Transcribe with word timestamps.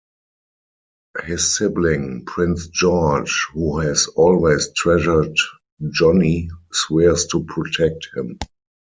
His 1.25 1.55
sibling, 1.55 2.25
Prince 2.25 2.69
George, 2.69 3.45
who 3.53 3.77
has 3.81 4.07
always 4.15 4.71
treasured 4.75 5.37
Johnnie, 5.91 6.49
swears 6.73 7.27
to 7.27 7.43
protect 7.43 8.09
him. 8.15 8.39